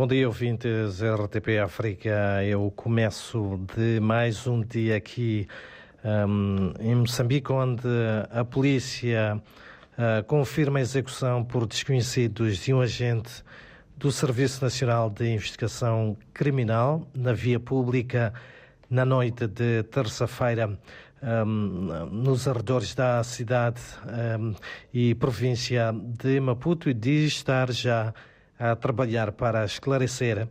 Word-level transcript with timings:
Bom 0.00 0.06
dia, 0.06 0.26
ouvintes 0.26 1.02
RTP 1.02 1.58
África. 1.62 2.42
Eu 2.42 2.72
começo 2.74 3.60
de 3.76 4.00
mais 4.00 4.46
um 4.46 4.62
dia 4.62 4.96
aqui 4.96 5.46
um, 6.02 6.72
em 6.80 6.94
Moçambique, 6.94 7.52
onde 7.52 7.86
a 8.30 8.42
polícia 8.42 9.36
uh, 9.36 10.24
confirma 10.24 10.78
a 10.78 10.80
execução 10.80 11.44
por 11.44 11.66
desconhecidos 11.66 12.56
de 12.56 12.72
um 12.72 12.80
agente 12.80 13.44
do 13.94 14.10
Serviço 14.10 14.64
Nacional 14.64 15.10
de 15.10 15.34
Investigação 15.34 16.16
Criminal 16.32 17.06
na 17.12 17.34
via 17.34 17.60
pública 17.60 18.32
na 18.88 19.04
noite 19.04 19.46
de 19.46 19.82
terça-feira. 19.82 20.78
Um, 21.22 22.06
nos 22.10 22.48
arredores 22.48 22.94
da 22.94 23.22
cidade 23.22 23.82
um, 24.40 24.54
e 24.94 25.14
província 25.14 25.92
de 25.92 26.40
Maputo 26.40 26.88
e 26.88 26.94
diz 26.94 27.34
estar 27.34 27.70
já 27.70 28.14
a 28.60 28.76
trabalhar 28.76 29.32
para 29.32 29.64
esclarecer 29.64 30.46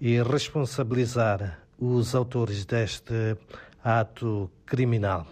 e 0.00 0.22
responsabilizar 0.22 1.60
os 1.78 2.14
autores 2.14 2.64
deste 2.64 3.36
ato 3.84 4.50
criminal. 4.64 5.26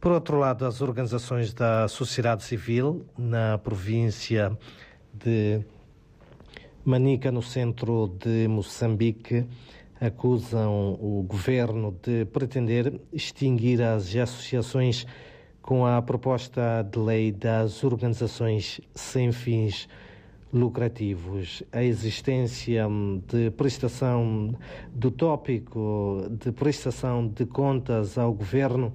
Por 0.00 0.12
outro 0.12 0.38
lado, 0.38 0.64
as 0.64 0.80
organizações 0.80 1.52
da 1.52 1.86
sociedade 1.86 2.42
civil 2.42 3.04
na 3.18 3.58
província 3.58 4.56
de 5.12 5.60
Manica, 6.82 7.30
no 7.30 7.42
centro 7.42 8.16
de 8.18 8.48
Moçambique, 8.48 9.46
acusam 10.00 10.94
o 10.94 11.22
governo 11.28 11.94
de 12.02 12.24
pretender 12.24 12.98
extinguir 13.12 13.82
as 13.82 14.16
associações 14.16 15.06
com 15.60 15.84
a 15.84 16.00
proposta 16.00 16.82
de 16.90 16.98
lei 16.98 17.30
das 17.30 17.84
organizações 17.84 18.80
sem 18.94 19.30
fins. 19.30 19.86
A 21.72 21.84
existência 21.84 22.88
de 23.28 23.52
prestação 23.52 24.52
do 24.92 25.08
tópico 25.08 26.26
de 26.28 26.50
prestação 26.50 27.28
de 27.28 27.46
contas 27.46 28.18
ao 28.18 28.32
governo 28.32 28.92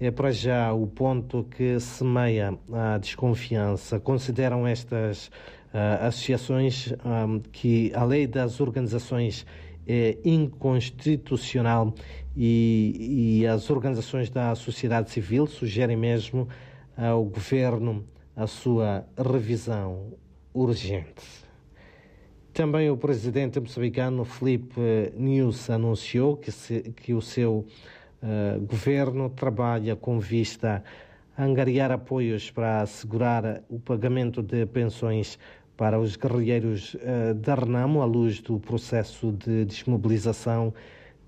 é 0.00 0.10
para 0.10 0.32
já 0.32 0.72
o 0.72 0.86
ponto 0.86 1.44
que 1.44 1.78
semeia 1.78 2.58
a 2.72 2.96
desconfiança. 2.96 4.00
Consideram 4.00 4.66
estas 4.66 5.26
uh, 5.26 6.06
associações 6.06 6.94
um, 7.04 7.40
que 7.40 7.92
a 7.94 8.04
lei 8.04 8.26
das 8.26 8.58
organizações 8.58 9.44
é 9.86 10.16
inconstitucional 10.24 11.94
e, 12.34 13.40
e 13.40 13.46
as 13.46 13.68
organizações 13.68 14.30
da 14.30 14.54
sociedade 14.54 15.10
civil 15.10 15.46
sugerem 15.46 15.98
mesmo 15.98 16.48
ao 16.96 17.24
governo 17.24 18.06
a 18.34 18.46
sua 18.46 19.04
revisão 19.16 20.14
urgente. 20.58 21.24
Também 22.52 22.90
o 22.90 22.96
presidente 22.96 23.60
moçambicano 23.60 24.24
Felipe 24.24 25.12
News 25.16 25.70
anunciou 25.70 26.36
que, 26.36 26.50
se, 26.50 26.92
que 26.96 27.14
o 27.14 27.22
seu 27.22 27.64
uh, 28.22 28.60
governo 28.66 29.30
trabalha 29.30 29.94
com 29.94 30.18
vista 30.18 30.82
a 31.36 31.44
angariar 31.44 31.92
apoios 31.92 32.50
para 32.50 32.80
assegurar 32.80 33.62
o 33.68 33.78
pagamento 33.78 34.42
de 34.42 34.66
pensões 34.66 35.38
para 35.76 36.00
os 36.00 36.16
guerrilheiros 36.16 36.94
uh, 36.94 37.34
da 37.34 37.54
Renamo 37.54 38.02
à 38.02 38.04
luz 38.04 38.40
do 38.40 38.58
processo 38.58 39.30
de 39.30 39.64
desmobilização, 39.64 40.74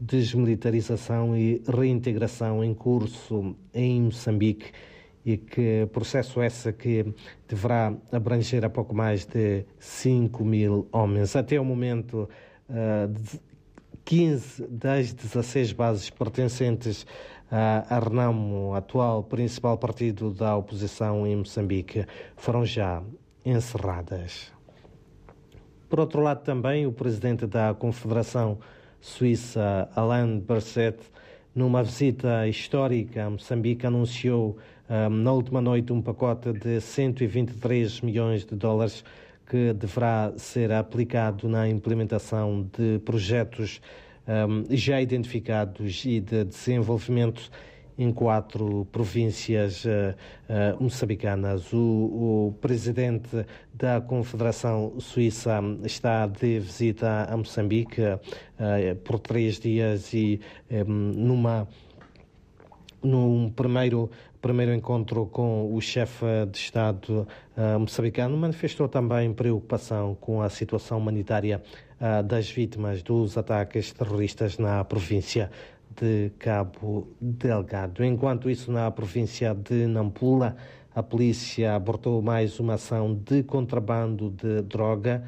desmilitarização 0.00 1.36
e 1.36 1.62
reintegração 1.68 2.64
em 2.64 2.74
curso 2.74 3.54
em 3.72 4.02
Moçambique 4.02 4.72
e 5.24 5.36
que 5.36 5.86
processo 5.92 6.42
esse 6.42 6.72
que 6.72 7.14
deverá 7.48 7.94
abranger 8.10 8.64
a 8.64 8.70
pouco 8.70 8.94
mais 8.94 9.26
de 9.26 9.64
5 9.78 10.44
mil 10.44 10.88
homens. 10.92 11.36
Até 11.36 11.60
o 11.60 11.64
momento, 11.64 12.28
15 14.04 14.62
eh, 14.62 14.66
das 14.70 15.12
16 15.12 15.72
bases 15.72 16.10
pertencentes 16.10 17.06
à 17.50 17.98
Renamo, 17.98 18.74
atual 18.74 19.24
principal 19.24 19.76
partido 19.76 20.30
da 20.30 20.56
oposição 20.56 21.26
em 21.26 21.36
Moçambique, 21.36 22.06
foram 22.36 22.64
já 22.64 23.02
encerradas. 23.44 24.52
Por 25.88 25.98
outro 25.98 26.22
lado, 26.22 26.44
também 26.44 26.86
o 26.86 26.92
presidente 26.92 27.46
da 27.46 27.74
Confederação 27.74 28.58
Suíça, 29.00 29.88
Alain 29.96 30.38
Berset, 30.38 30.98
numa 31.52 31.82
visita 31.82 32.46
histórica 32.46 33.24
a 33.24 33.30
Moçambique, 33.30 33.84
anunciou 33.84 34.56
na 35.10 35.32
última 35.32 35.60
noite 35.60 35.92
um 35.92 36.02
pacote 36.02 36.52
de 36.52 36.80
123 36.80 38.00
milhões 38.00 38.44
de 38.44 38.56
dólares 38.56 39.04
que 39.46 39.72
deverá 39.72 40.32
ser 40.36 40.72
aplicado 40.72 41.48
na 41.48 41.68
implementação 41.68 42.68
de 42.76 42.98
projetos 43.00 43.80
já 44.68 45.00
identificados 45.00 46.04
e 46.04 46.20
de 46.20 46.44
desenvolvimento 46.44 47.50
em 48.00 48.10
quatro 48.12 48.86
províncias 48.90 49.84
uh, 49.84 50.82
moçambicanas. 50.82 51.70
O, 51.70 51.76
o, 51.78 52.54
presidente 52.58 53.44
da 53.74 54.00
Confederação 54.00 54.94
Suíça 54.98 55.60
está 55.84 56.26
de 56.26 56.58
visita 56.60 57.26
a 57.30 57.36
Moçambique 57.36 58.00
uh, 58.00 58.96
por 59.04 59.18
três 59.18 59.60
dias 59.60 60.14
e 60.14 60.40
um, 60.70 60.84
numa 60.84 61.68
num 63.02 63.50
primeiro 63.50 64.10
primeiro 64.40 64.72
encontro 64.72 65.26
com 65.26 65.74
o 65.74 65.80
chefe 65.80 66.24
de 66.50 66.56
Estado 66.56 67.26
uh, 67.56 67.78
moçambicano 67.78 68.36
manifestou 68.36 68.88
também 68.88 69.32
preocupação 69.34 70.16
com 70.18 70.40
a 70.40 70.48
situação 70.48 70.98
humanitária 70.98 71.62
uh, 72.00 72.22
das 72.22 72.50
vítimas 72.50 73.02
dos 73.02 73.36
ataques 73.36 73.92
terroristas 73.92 74.56
na 74.56 74.82
província 74.82 75.50
de 75.94 76.30
Cabo 76.38 77.08
Delgado. 77.20 78.02
Enquanto 78.02 78.48
isso, 78.48 78.72
na 78.72 78.90
província 78.90 79.54
de 79.54 79.86
Nampula, 79.86 80.56
a 80.94 81.02
polícia 81.02 81.74
abortou 81.74 82.22
mais 82.22 82.58
uma 82.58 82.74
ação 82.74 83.14
de 83.14 83.42
contrabando 83.42 84.30
de 84.30 84.62
droga. 84.62 85.22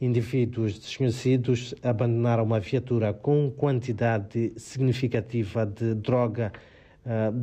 Indivíduos 0.00 0.78
desconhecidos 0.78 1.74
abandonaram 1.82 2.44
uma 2.44 2.60
viatura 2.60 3.12
com 3.12 3.50
quantidade 3.50 4.52
significativa 4.56 5.66
de 5.66 5.94
droga 5.94 6.52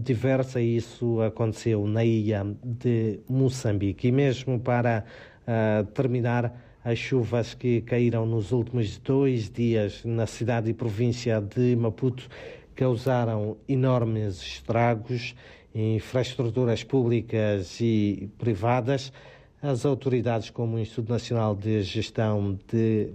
diversa 0.02 0.60
e 0.60 0.78
isso 0.78 1.22
aconteceu 1.22 1.86
na 1.86 2.04
ilha 2.04 2.46
de 2.64 3.20
Moçambique. 3.30 4.08
E 4.08 4.12
mesmo 4.12 4.60
para 4.60 5.06
uh, 5.44 5.86
terminar, 5.88 6.54
as 6.84 6.98
chuvas 6.98 7.54
que 7.54 7.82
caíram 7.82 8.26
nos 8.26 8.52
últimos 8.52 8.98
dois 8.98 9.50
dias 9.52 10.04
na 10.04 10.26
cidade 10.26 10.72
e 10.72 10.74
província 10.74 11.40
de 11.40 11.76
Maputo 11.76 12.28
causaram 12.74 13.58
enormes 13.68 14.42
estragos 14.42 15.36
em 15.76 15.98
infraestruturas 15.98 16.84
públicas 16.84 17.80
e 17.80 18.30
privadas. 18.40 19.14
As 19.62 19.86
autoridades, 19.86 20.50
como 20.50 20.76
o 20.76 20.80
Instituto 20.80 21.12
Nacional 21.12 21.56
de 21.56 21.84
Gestão 21.84 22.58
de 22.68 23.10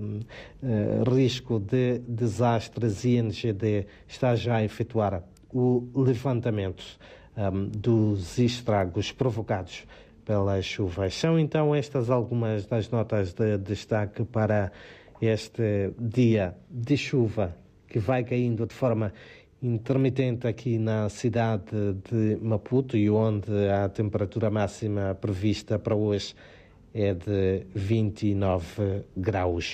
uh, 0.62 1.12
Risco 1.12 1.58
de 1.58 1.98
Desastres, 2.06 3.04
INGD, 3.04 3.84
está 4.06 4.36
já 4.36 4.58
a 4.58 4.64
efetuar 4.64 5.24
o 5.52 5.88
levantamento 5.94 6.84
um, 7.36 7.68
dos 7.68 8.38
estragos 8.38 9.12
provocados 9.12 9.86
pelas 10.24 10.64
chuvas. 10.64 11.14
São 11.14 11.38
então 11.38 11.74
estas 11.74 12.10
algumas 12.10 12.66
das 12.66 12.90
notas 12.90 13.32
de 13.32 13.56
destaque 13.58 14.24
para 14.24 14.72
este 15.20 15.92
dia 15.98 16.54
de 16.68 16.96
chuva 16.96 17.56
que 17.88 17.98
vai 17.98 18.24
caindo 18.24 18.66
de 18.66 18.74
forma 18.74 19.12
intermitente 19.62 20.46
aqui 20.46 20.78
na 20.78 21.08
cidade 21.08 21.94
de 22.10 22.36
Maputo 22.42 22.96
e 22.96 23.08
onde 23.08 23.68
a 23.70 23.88
temperatura 23.88 24.50
máxima 24.50 25.14
prevista 25.14 25.78
para 25.78 25.94
hoje 25.94 26.34
é 26.92 27.14
de 27.14 27.66
29 27.74 29.04
graus. 29.16 29.64